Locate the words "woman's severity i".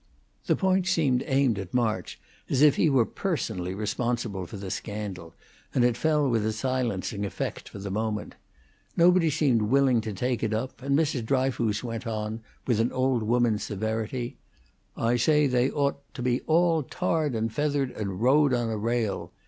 13.21-15.17